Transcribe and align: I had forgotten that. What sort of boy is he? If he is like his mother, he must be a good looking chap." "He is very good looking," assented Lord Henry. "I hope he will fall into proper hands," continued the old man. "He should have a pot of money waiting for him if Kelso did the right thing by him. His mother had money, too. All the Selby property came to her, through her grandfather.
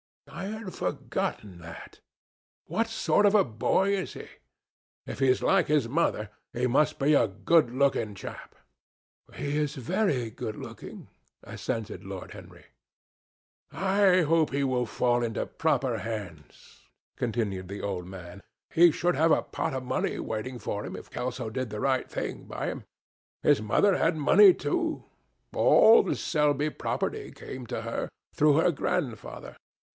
I 0.27 0.45
had 0.45 0.73
forgotten 0.73 1.59
that. 1.59 1.99
What 2.65 2.87
sort 2.87 3.27
of 3.27 3.59
boy 3.59 3.93
is 3.95 4.13
he? 4.13 4.27
If 5.05 5.19
he 5.19 5.27
is 5.27 5.43
like 5.43 5.67
his 5.67 5.87
mother, 5.87 6.29
he 6.53 6.65
must 6.65 6.97
be 6.97 7.13
a 7.13 7.27
good 7.27 7.69
looking 7.69 8.15
chap." 8.15 8.55
"He 9.35 9.57
is 9.57 9.75
very 9.75 10.31
good 10.31 10.55
looking," 10.55 11.09
assented 11.43 12.03
Lord 12.03 12.31
Henry. 12.31 12.65
"I 13.71 14.21
hope 14.21 14.51
he 14.51 14.63
will 14.63 14.87
fall 14.87 15.21
into 15.21 15.45
proper 15.45 15.99
hands," 15.99 16.87
continued 17.17 17.67
the 17.67 17.81
old 17.81 18.07
man. 18.07 18.41
"He 18.71 18.89
should 18.91 19.15
have 19.15 19.31
a 19.31 19.43
pot 19.43 19.73
of 19.75 19.83
money 19.83 20.17
waiting 20.17 20.57
for 20.57 20.83
him 20.83 20.95
if 20.95 21.11
Kelso 21.11 21.51
did 21.51 21.69
the 21.69 21.81
right 21.81 22.09
thing 22.09 22.45
by 22.45 22.67
him. 22.67 22.85
His 23.43 23.61
mother 23.61 23.97
had 23.97 24.15
money, 24.15 24.53
too. 24.55 25.03
All 25.53 26.01
the 26.01 26.15
Selby 26.15 26.71
property 26.71 27.31
came 27.31 27.67
to 27.67 27.83
her, 27.83 28.09
through 28.33 28.53
her 28.57 28.71
grandfather. 28.71 29.57